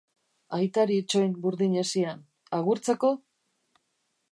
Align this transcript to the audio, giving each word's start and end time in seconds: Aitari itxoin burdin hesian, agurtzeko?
Aitari 0.59 0.95
itxoin 1.01 1.35
burdin 1.43 1.77
hesian, 1.83 2.25
agurtzeko? 2.61 3.13